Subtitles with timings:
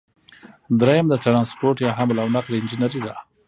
[0.79, 3.15] دریم د ټرانسپورټ یا حمل او نقل انجنیری ده.